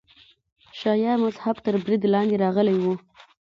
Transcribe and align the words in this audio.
شیعه 0.79 1.13
مذهب 1.23 1.55
تر 1.65 1.73
برید 1.83 2.03
لاندې 2.13 2.35
راغلی 2.43 2.75
و. 2.81 2.85